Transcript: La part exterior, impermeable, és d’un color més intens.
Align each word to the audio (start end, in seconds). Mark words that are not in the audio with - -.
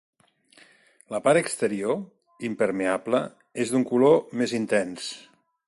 La 1.15 1.19
part 1.27 1.41
exterior, 1.41 1.99
impermeable, 2.51 3.21
és 3.65 3.75
d’un 3.75 3.87
color 3.93 4.19
més 4.41 4.57
intens. 4.63 5.11